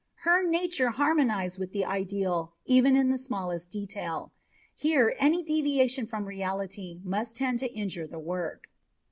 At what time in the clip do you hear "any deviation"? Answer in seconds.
5.19-6.07